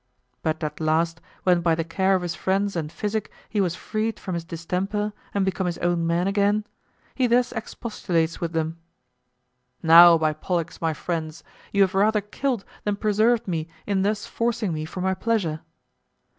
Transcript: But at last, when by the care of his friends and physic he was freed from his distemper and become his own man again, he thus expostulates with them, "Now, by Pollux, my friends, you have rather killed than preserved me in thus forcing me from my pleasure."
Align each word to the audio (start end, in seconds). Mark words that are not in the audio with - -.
But 0.41 0.63
at 0.63 0.79
last, 0.79 1.21
when 1.43 1.61
by 1.61 1.75
the 1.75 1.83
care 1.83 2.15
of 2.15 2.23
his 2.23 2.33
friends 2.33 2.75
and 2.75 2.91
physic 2.91 3.29
he 3.49 3.61
was 3.61 3.75
freed 3.75 4.19
from 4.19 4.33
his 4.33 4.43
distemper 4.43 5.13
and 5.31 5.45
become 5.45 5.67
his 5.67 5.77
own 5.77 6.07
man 6.07 6.27
again, 6.27 6.65
he 7.13 7.27
thus 7.27 7.51
expostulates 7.51 8.41
with 8.41 8.51
them, 8.51 8.79
"Now, 9.83 10.17
by 10.17 10.33
Pollux, 10.33 10.81
my 10.81 10.95
friends, 10.95 11.43
you 11.71 11.83
have 11.83 11.93
rather 11.93 12.19
killed 12.19 12.65
than 12.83 12.95
preserved 12.95 13.47
me 13.47 13.67
in 13.85 14.01
thus 14.01 14.25
forcing 14.25 14.73
me 14.73 14.85
from 14.85 15.03
my 15.03 15.13
pleasure." 15.13 15.59